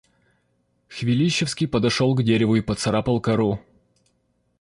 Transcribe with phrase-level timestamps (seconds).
[0.89, 3.59] Хвилищевский подошёл к дереву и поцарапал кору.